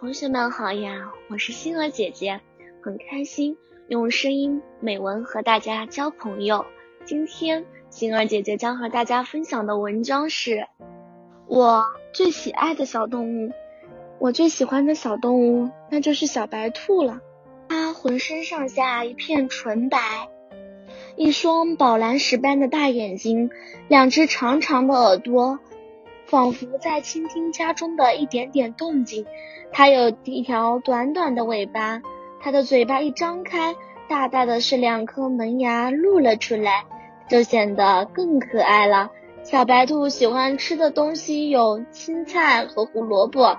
[0.00, 2.40] 同学们好呀，我是星儿姐姐，
[2.82, 6.64] 很开心用声音美文和大家交朋友。
[7.04, 10.66] 今天星儿姐姐将和大家分享的文章是
[11.46, 11.84] 我
[12.14, 13.52] 最喜爱的小动物。
[14.18, 17.20] 我最喜欢的小动物那就是小白兔了。
[17.68, 19.98] 它浑身上下一片纯白，
[21.14, 23.50] 一双宝蓝石般的大眼睛，
[23.86, 25.58] 两只长长的耳朵，
[26.30, 29.26] 仿佛在倾听家中的一点点动静。
[29.72, 32.00] 它有一条短短的尾巴，
[32.40, 33.74] 它的嘴巴一张开，
[34.08, 36.84] 大大的是两颗门牙露了出来，
[37.28, 39.10] 就显得更可爱了。
[39.42, 43.58] 小白兔喜欢吃的东西有青菜和胡萝卜，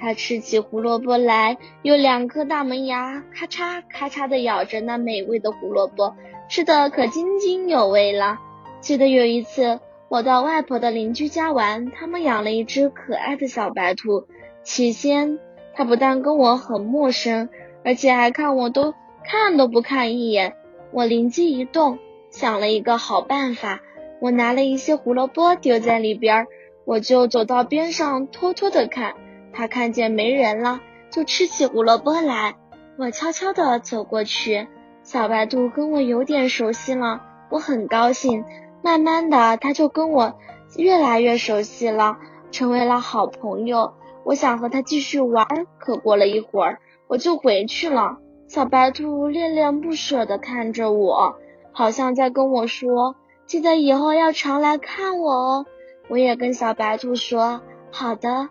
[0.00, 6.16] 它吃起胡萝卜来，有两颗大门牙，咔嚓咔嚓的咬着那美味的胡萝卜，
[6.48, 8.38] 吃的可津津有味了。
[8.80, 14.26] 记得有一次，我到外婆的邻居家玩，他们养了一只可爱的小白兔，
[14.62, 15.38] 起先。
[15.74, 17.50] 他不但跟我很陌生，
[17.84, 20.54] 而且还看我都看都不看一眼。
[20.92, 21.98] 我灵机一动，
[22.30, 23.80] 想了一个好办法。
[24.20, 26.46] 我拿了一些胡萝卜丢在里边，
[26.86, 29.14] 我就走到边上偷偷的看。
[29.52, 32.56] 它看见没人了，就吃起胡萝卜来。
[32.96, 34.66] 我悄悄的走过去，
[35.02, 38.44] 小白兔跟我有点熟悉了，我很高兴。
[38.82, 40.34] 慢慢的，它就跟我
[40.76, 42.18] 越来越熟悉了，
[42.50, 43.94] 成为了好朋友。
[44.24, 45.46] 我想和他继续玩，
[45.78, 48.18] 可过了一会儿，我就回去了。
[48.46, 51.36] 小白兔恋恋不舍地看着我，
[51.72, 55.66] 好像在跟我说：“记得以后要常来看我哦。”
[56.08, 58.48] 我也跟小白兔说：“好的，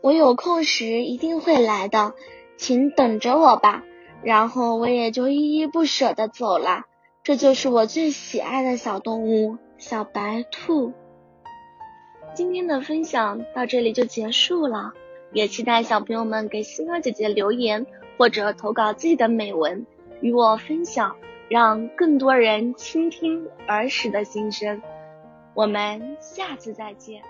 [0.00, 2.14] 我有空时一定会来的，
[2.56, 3.84] 请等着我吧。”
[4.22, 6.84] 然后我也就依依不舍地走了。
[7.24, 10.92] 这就是我最喜爱的小动物——小白兔。
[12.34, 14.92] 今天的分享到这里就结束了，
[15.32, 17.86] 也期待小朋友们给星儿姐姐留言
[18.18, 19.86] 或者投稿自己的美文
[20.20, 21.14] 与我分享，
[21.48, 24.82] 让更多人倾听儿时的心声。
[25.54, 27.22] 我们下次再见。